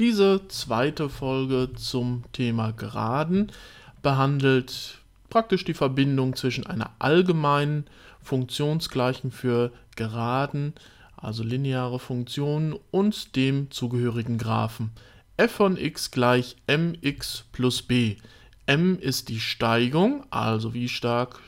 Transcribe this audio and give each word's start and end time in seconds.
Diese 0.00 0.40
zweite 0.48 1.10
Folge 1.10 1.74
zum 1.74 2.24
Thema 2.32 2.70
Geraden 2.72 3.52
behandelt 4.00 4.96
praktisch 5.28 5.62
die 5.66 5.74
Verbindung 5.74 6.34
zwischen 6.36 6.66
einer 6.66 6.90
allgemeinen 6.98 7.84
Funktionsgleichen 8.22 9.30
für 9.30 9.72
Geraden, 9.96 10.72
also 11.18 11.42
lineare 11.42 11.98
Funktionen, 11.98 12.74
und 12.90 13.36
dem 13.36 13.70
zugehörigen 13.70 14.38
Graphen. 14.38 14.90
f 15.36 15.50
von 15.50 15.76
x 15.76 16.10
gleich 16.10 16.56
mx 16.66 17.44
plus 17.52 17.82
b. 17.82 18.16
m 18.64 18.98
ist 18.98 19.28
die 19.28 19.38
Steigung, 19.38 20.24
also 20.30 20.72
wie 20.72 20.88
stark 20.88 21.42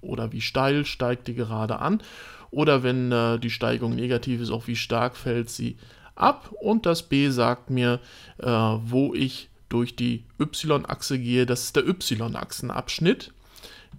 oder 0.00 0.32
wie 0.32 0.40
steil 0.40 0.86
steigt 0.86 1.28
die 1.28 1.34
Gerade 1.34 1.78
an, 1.80 2.02
oder 2.50 2.82
wenn 2.82 3.12
äh, 3.12 3.38
die 3.38 3.50
Steigung 3.50 3.94
negativ 3.94 4.40
ist, 4.40 4.50
auch 4.50 4.66
wie 4.66 4.76
stark 4.76 5.14
fällt 5.14 5.50
sie 5.50 5.76
ab. 5.78 5.95
Und 6.16 6.86
das 6.86 7.02
b 7.02 7.28
sagt 7.30 7.70
mir, 7.70 8.00
äh, 8.38 8.46
wo 8.46 9.14
ich 9.14 9.48
durch 9.68 9.96
die 9.96 10.24
y-Achse 10.40 11.18
gehe, 11.18 11.46
das 11.46 11.64
ist 11.64 11.76
der 11.76 11.86
y-Achsenabschnitt. 11.86 13.32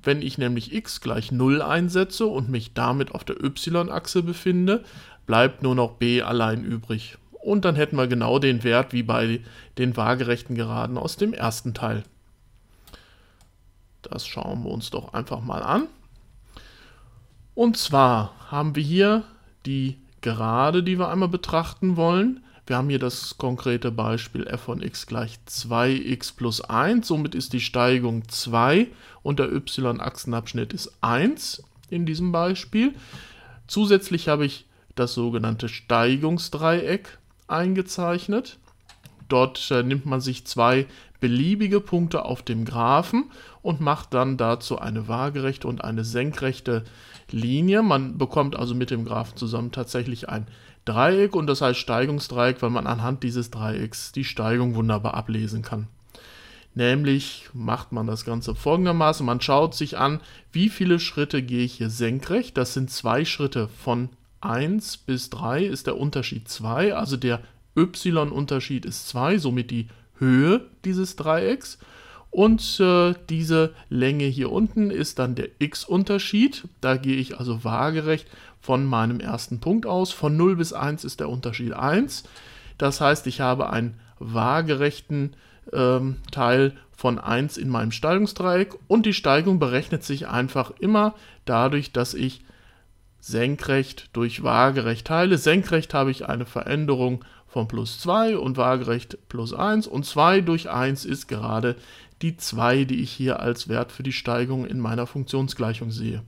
Wenn 0.04 0.22
ich 0.22 0.38
nämlich 0.38 0.74
x 0.74 1.02
gleich 1.02 1.32
0 1.32 1.62
einsetze 1.62 2.26
und 2.26 2.50
mich 2.50 2.74
damit 2.74 3.12
auf 3.14 3.24
der 3.24 3.44
y-Achse 3.44 4.24
befinde, 4.24 4.84
bleibt 5.26 5.64
nur 5.64 5.76
noch 5.76 5.94
b 5.94 6.22
allein 6.22 6.64
übrig. 6.64 7.18
Und 7.32 7.66
dann 7.66 7.76
hätten 7.76 7.98
wir 7.98 8.08
genau 8.08 8.40
den 8.40 8.64
Wert 8.64 8.94
wie 8.94 9.04
bei 9.04 9.42
den 9.78 9.96
waagerechten 9.96 10.56
Geraden 10.56 10.98
aus 10.98 11.18
dem 11.18 11.34
ersten 11.34 11.74
Teil. 11.74 12.04
Das 14.02 14.26
schauen 14.26 14.64
wir 14.64 14.72
uns 14.72 14.90
doch 14.90 15.14
einfach 15.14 15.42
mal 15.42 15.62
an. 15.62 15.88
Und 17.56 17.78
zwar 17.78 18.34
haben 18.52 18.76
wir 18.76 18.84
hier 18.84 19.24
die 19.66 19.98
Gerade, 20.28 20.84
die 20.84 21.00
wir 21.00 21.08
einmal 21.08 21.30
betrachten 21.30 21.96
wollen. 21.96 22.44
Wir 22.66 22.76
haben 22.76 22.90
hier 22.90 23.00
das 23.00 23.38
konkrete 23.38 23.92
Beispiel 23.92 24.46
f 24.46 24.60
von 24.60 24.82
x 24.82 25.08
gleich 25.08 25.40
2x 25.48 26.36
plus 26.36 26.60
1. 26.60 27.08
Somit 27.08 27.34
ist 27.34 27.54
die 27.54 27.62
Steigung 27.62 28.28
2 28.28 28.90
und 29.24 29.40
der 29.40 29.50
y-Achsenabschnitt 29.54 30.74
ist 30.74 30.92
1 31.00 31.64
in 31.90 32.06
diesem 32.06 32.34
Beispiel. 32.34 32.94
Zusätzlich 33.68 34.28
habe 34.28 34.46
ich 34.46 34.66
das 34.96 35.14
sogenannte 35.14 35.70
Steigungsdreieck 35.70 37.20
eingezeichnet. 37.48 38.58
Dort 39.28 39.72
äh, 39.72 39.84
nimmt 39.84 40.06
man 40.06 40.22
sich 40.22 40.46
zwei 40.46 40.86
beliebige 41.20 41.80
Punkte 41.82 42.26
auf 42.26 42.44
dem 42.44 42.66
Graphen 42.66 43.26
und 43.62 43.82
macht 43.82 44.14
dann 44.14 44.38
dazu 44.38 44.80
eine 44.80 45.08
waagerechte 45.08 45.68
und 45.68 45.84
eine 45.84 46.04
senkrechte 46.04 46.84
Linie. 47.32 47.82
Man 47.82 48.18
bekommt 48.18 48.56
also 48.56 48.76
mit 48.76 48.92
dem 48.92 49.06
Graphen 49.06 49.38
zusammen 49.38 49.72
tatsächlich 49.72 50.30
ein 50.30 50.48
Dreieck 50.86 51.36
und 51.36 51.48
das 51.48 51.62
heißt 51.62 51.80
Steigungsdreieck, 51.80 52.62
weil 52.62 52.70
man 52.70 52.88
anhand 52.88 53.24
dieses 53.24 53.52
Dreiecks 53.52 54.12
die 54.12 54.24
Steigung 54.24 54.76
wunderbar 54.76 55.16
ablesen 55.16 55.62
kann. 55.62 55.88
Nämlich 56.76 57.50
macht 57.54 57.92
man 57.92 58.06
das 58.06 58.24
Ganze 58.24 58.54
folgendermaßen, 58.54 59.26
man 59.26 59.42
schaut 59.42 59.74
sich 59.74 59.98
an, 59.98 60.22
wie 60.52 60.70
viele 60.70 61.00
Schritte 61.00 61.42
gehe 61.42 61.66
ich 61.66 61.74
hier 61.74 61.90
senkrecht. 61.90 62.56
Das 62.56 62.76
sind 62.76 62.92
zwei 62.92 63.26
Schritte 63.26 63.68
von 63.68 64.10
1 64.42 64.98
bis 64.98 65.32
3 65.32 65.64
ist 65.66 65.88
der 65.88 65.98
Unterschied 65.98 66.48
2, 66.48 66.94
also 66.96 67.18
der 67.18 67.42
y-Unterschied 67.78 68.86
ist 68.86 69.08
2, 69.10 69.38
somit 69.38 69.72
die 69.72 69.88
Höhe 70.18 70.66
dieses 70.84 71.16
Dreiecks. 71.16 71.78
Und 72.30 72.80
äh, 72.80 73.14
diese 73.30 73.74
Länge 73.90 74.26
hier 74.26 74.52
unten 74.52 74.92
ist 74.92 75.18
dann 75.20 75.36
der 75.36 75.50
x-Unterschied. 75.60 76.68
Da 76.82 76.98
gehe 76.98 77.16
ich 77.16 77.40
also 77.40 77.64
waagerecht 77.64 78.28
von 78.60 78.86
meinem 78.86 79.20
ersten 79.20 79.60
Punkt 79.60 79.86
aus. 79.86 80.12
Von 80.12 80.36
0 80.36 80.58
bis 80.58 80.74
1 80.74 81.04
ist 81.04 81.20
der 81.20 81.30
Unterschied 81.30 81.74
1. 81.74 82.24
Das 82.78 83.02
heißt, 83.02 83.26
ich 83.28 83.42
habe 83.42 83.70
einen 83.70 84.00
waagerechten 84.20 85.36
ähm, 85.72 86.18
Teil 86.32 86.74
von 86.92 87.20
1 87.20 87.58
in 87.58 87.70
meinem 87.70 87.92
Steigungsdreieck 87.92 88.76
und 88.88 89.06
die 89.06 89.14
Steigung 89.14 89.60
berechnet 89.60 90.04
sich 90.04 90.28
einfach 90.28 90.72
immer 90.80 91.16
dadurch, 91.46 91.92
dass 91.92 92.14
ich 92.14 92.44
senkrecht 93.20 94.10
durch 94.14 94.44
waagerecht 94.44 95.08
teile. 95.08 95.38
Senkrecht 95.38 95.94
habe 95.94 96.12
ich 96.12 96.28
eine 96.28 96.46
Veränderung 96.46 97.24
von 97.48 97.68
plus 97.68 98.00
2 98.00 98.38
und 98.38 98.58
waagerecht 98.58 99.18
plus 99.30 99.54
1 99.54 99.88
und 99.88 100.06
2 100.06 100.42
durch 100.42 100.70
1 100.70 101.06
ist 101.06 101.28
gerade 101.28 101.76
die 102.22 102.38
2, 102.38 102.84
die 102.84 103.02
ich 103.02 103.12
hier 103.12 103.40
als 103.40 103.68
Wert 103.68 103.92
für 103.92 104.04
die 104.04 104.12
Steigung 104.12 104.66
in 104.66 104.80
meiner 104.80 105.08
Funktionsgleichung 105.08 105.92
sehe. 105.92 106.24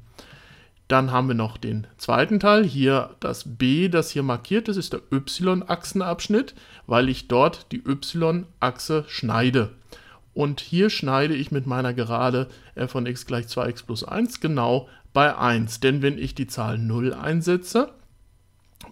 Dann 0.88 1.12
haben 1.12 1.28
wir 1.28 1.35
noch 1.35 1.57
den 1.57 1.85
zweiten 1.97 2.40
Teil. 2.40 2.66
Hier 2.66 3.12
das 3.19 3.44
b, 3.46 3.90
das 3.90 4.09
hier 4.09 4.24
markiert 4.24 4.68
ist, 4.68 4.78
ist 4.78 4.94
der 4.94 5.02
y-Achsenabschnitt, 5.12 6.56
weil 6.88 7.09
ich 7.09 7.28
dort 7.28 7.72
die 7.72 7.84
y-Achse 7.86 9.06
schneide. 9.07 9.69
Und 10.34 10.62
hier 10.62 10.90
schneide 10.90 11.36
ich 11.36 11.51
mit 11.51 11.68
meiner 11.68 11.94
Gerade 11.94 12.47
f 12.74 12.91
von 12.91 13.06
x 13.06 13.28
gleich 13.28 13.46
2x 13.46 13.86
plus 13.86 14.03
1 14.03 14.40
genau 14.40 14.90
bei 15.13 15.36
1. 15.38 15.80
Denn 15.80 16.01
wenn 16.01 16.18
ich 16.18 16.34
die 16.34 16.47
Zahl 16.47 16.80
0 16.80 17.13
einsetze, 17.13 17.91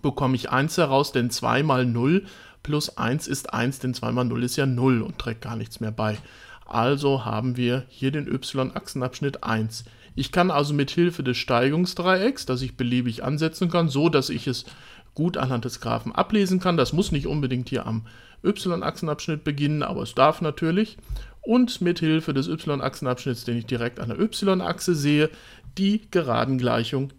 bekomme 0.01 0.35
ich 0.35 0.49
1 0.49 0.77
heraus, 0.77 1.11
denn 1.11 1.29
2 1.29 1.63
mal 1.63 1.85
0 1.85 2.25
plus 2.63 2.97
1 2.97 3.27
ist 3.27 3.53
1, 3.53 3.79
denn 3.79 3.93
2 3.93 4.11
mal 4.11 4.25
0 4.25 4.43
ist 4.43 4.55
ja 4.57 4.65
0 4.65 5.01
und 5.01 5.17
trägt 5.17 5.41
gar 5.41 5.55
nichts 5.55 5.79
mehr 5.79 5.91
bei. 5.91 6.17
Also 6.65 7.23
haben 7.23 7.55
wir 7.55 7.85
hier 7.87 8.11
den 8.11 8.27
y-Achsenabschnitt 8.27 9.43
1. 9.43 9.85
Ich 10.15 10.31
kann 10.31 10.51
also 10.51 10.73
mit 10.73 10.91
Hilfe 10.91 11.23
des 11.23 11.37
Steigungsdreiecks, 11.37 12.45
das 12.45 12.61
ich 12.61 12.75
beliebig 12.75 13.23
ansetzen 13.23 13.69
kann, 13.69 13.87
so 13.87 14.09
dass 14.09 14.29
ich 14.29 14.47
es 14.47 14.65
gut 15.13 15.37
anhand 15.37 15.65
des 15.65 15.79
Graphen 15.79 16.13
ablesen 16.13 16.59
kann. 16.59 16.75
Das 16.75 16.91
muss 16.91 17.11
nicht 17.11 17.27
unbedingt 17.27 17.69
hier 17.69 17.85
am 17.85 18.05
y-Achsenabschnitt 18.43 19.43
beginnen, 19.43 19.83
aber 19.83 20.01
es 20.01 20.13
darf 20.13 20.41
natürlich. 20.41 20.97
Und 21.41 21.79
mit 21.81 21.99
Hilfe 21.99 22.33
des 22.33 22.47
y-Achsenabschnitts, 22.47 23.45
den 23.45 23.57
ich 23.57 23.65
direkt 23.65 23.99
an 23.99 24.09
der 24.09 24.19
y-Achse 24.19 24.93
sehe, 24.93 25.29
die 25.77 26.01
Geradengleichung 26.11 27.13